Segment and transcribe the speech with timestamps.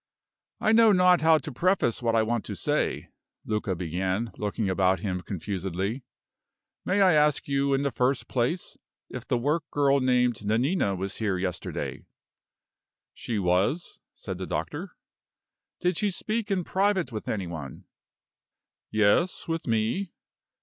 [0.59, 3.09] "I know not how to preface what I want to say,"
[3.45, 6.03] Luca began, looking about him confusedly.
[6.83, 8.77] "May I ask you, in the first place,
[9.11, 12.07] if the work girl named Nanina was here yesterday?"
[13.13, 14.95] "She was," said the doctor.
[15.81, 17.85] "Did she speak in private with any one?"
[18.89, 20.13] "Yes; with me."